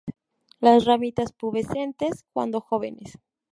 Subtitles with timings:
[0.59, 3.19] Las ramitas pubescentes cuando jóvenes.